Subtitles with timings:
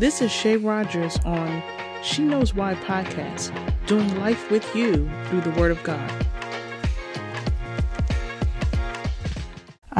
[0.00, 1.62] This is Shay Rogers on
[2.02, 3.52] She Knows Why podcast,
[3.86, 6.26] doing life with you through the Word of God.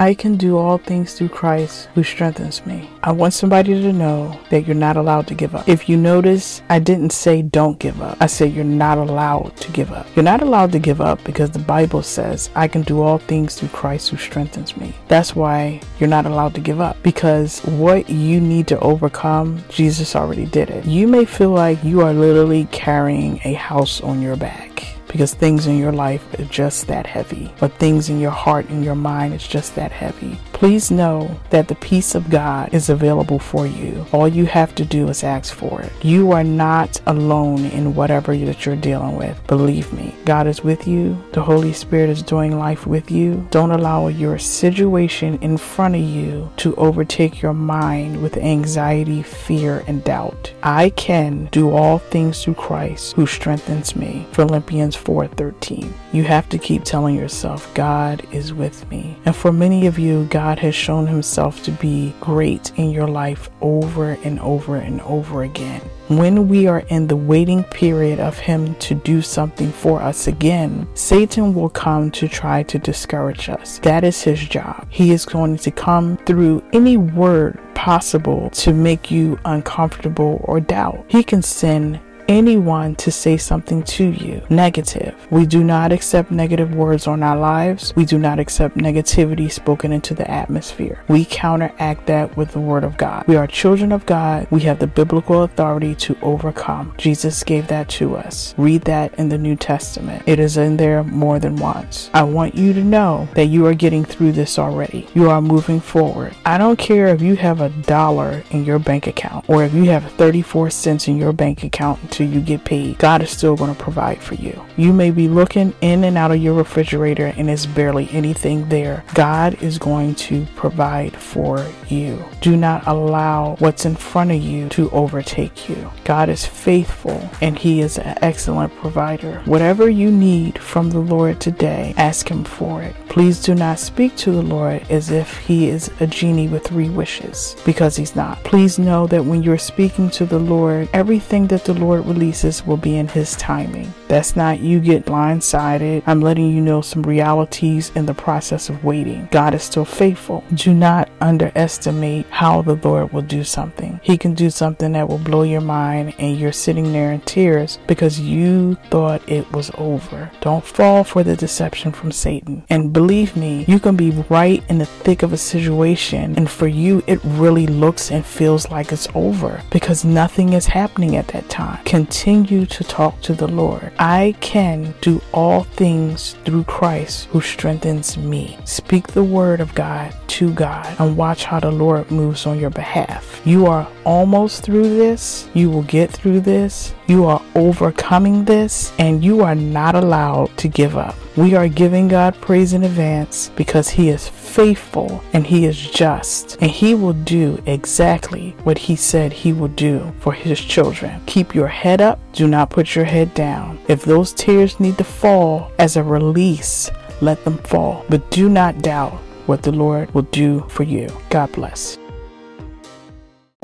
[0.01, 2.89] I can do all things through Christ who strengthens me.
[3.03, 5.69] I want somebody to know that you're not allowed to give up.
[5.69, 8.17] If you notice, I didn't say don't give up.
[8.19, 10.07] I said you're not allowed to give up.
[10.17, 13.57] You're not allowed to give up because the Bible says I can do all things
[13.57, 14.95] through Christ who strengthens me.
[15.09, 20.17] That's why you're not allowed to give up because what you need to overcome, Jesus
[20.17, 20.87] already did it.
[20.87, 24.70] You may feel like you are literally carrying a house on your back
[25.11, 28.85] because things in your life are just that heavy, but things in your heart and
[28.85, 30.39] your mind is just that heavy.
[30.61, 34.05] Please know that the peace of God is available for you.
[34.13, 35.91] All you have to do is ask for it.
[36.05, 39.41] You are not alone in whatever that you're dealing with.
[39.47, 41.17] Believe me, God is with you.
[41.33, 43.49] The Holy Spirit is doing life with you.
[43.51, 49.83] Don't allow your situation in front of you to overtake your mind with anxiety, fear,
[49.87, 50.53] and doubt.
[50.63, 54.27] I can do all things through Christ who strengthens me.
[54.33, 55.95] Philippians 4:13.
[56.13, 59.17] You have to keep telling yourself, God is with me.
[59.25, 63.49] And for many of you, God has shown himself to be great in your life
[63.61, 65.81] over and over and over again.
[66.09, 70.89] When we are in the waiting period of Him to do something for us again,
[70.95, 73.79] Satan will come to try to discourage us.
[73.79, 74.89] That is his job.
[74.91, 81.05] He is going to come through any word possible to make you uncomfortable or doubt.
[81.07, 85.17] He can send anyone to say something to you negative.
[85.31, 87.93] We do not accept negative words on our lives.
[87.97, 91.03] We do not accept negativity spoken into the atmosphere.
[91.09, 93.25] We counteract that with the word of God.
[93.27, 94.47] We are children of God.
[94.49, 96.95] We have the biblical authority to overcome.
[96.99, 98.55] Jesus gave that to us.
[98.57, 100.23] Read that in the New Testament.
[100.25, 102.11] It is in there more than once.
[102.15, 105.09] I want you to know that you are getting through this already.
[105.15, 106.37] You are moving forward.
[106.47, 109.87] I don't care if you have a dollar in your bank account or if you
[109.87, 113.75] have 34 cents in your bank account until you get paid, God is still going
[113.75, 114.63] to provide for you.
[114.77, 119.05] You may be looking in and out of your refrigerator and there's barely anything there.
[119.15, 122.23] God is going to provide for you.
[122.41, 125.91] Do not allow what's in front of you to overtake you.
[126.05, 129.41] God is faithful and He is an excellent provider.
[129.45, 132.95] Whatever you need from the Lord today, ask Him for it.
[133.09, 136.89] Please do not speak to the Lord as if He is a genie with three
[136.91, 138.43] wishes because He's not.
[138.45, 142.77] Please know that when you're speaking to the Lord, everything that the Lord releases will
[142.77, 143.93] be in His timing.
[144.09, 146.03] That's not you get blindsided.
[146.07, 149.29] I'm letting you know some realities in the process of waiting.
[149.31, 150.45] God is still faithful.
[150.55, 154.01] Do not underestimate how the Lord will do something.
[154.03, 157.79] He can do something that will blow your mind and you're sitting there in tears
[157.87, 160.31] because you thought it was over.
[160.41, 162.65] Don't fall for the deception from Satan.
[162.69, 166.67] And believe me, you can be right in the thick of a situation and for
[166.67, 171.49] you it really looks and feels like it's over because nothing is happening at that
[171.49, 171.83] time.
[172.01, 173.93] Continue to talk to the Lord.
[173.99, 178.59] I can do all things through Christ who strengthens me.
[178.65, 182.71] Speak the word of God to God and watch how the Lord moves on your
[182.71, 183.43] behalf.
[183.45, 185.47] You are almost through this.
[185.53, 186.95] You will get through this.
[187.07, 191.17] You are overcoming this and you are not allowed to give up.
[191.37, 196.57] We are giving God praise in advance because He is faithful and He is just
[196.61, 201.21] and He will do exactly what He said He will do for His children.
[201.27, 202.19] Keep your head up.
[202.35, 203.79] Do not put your head down.
[203.89, 206.91] If those tears need to fall as a release,
[207.23, 208.05] let them fall.
[208.11, 209.15] But do not doubt
[209.47, 211.09] what the Lord will do for you.
[211.31, 211.99] God bless.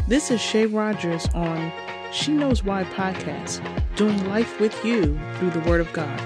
[0.08, 1.70] This is Shay Rogers on
[2.10, 3.60] She Knows Why podcast,
[3.96, 6.18] doing life with you through the Word of God.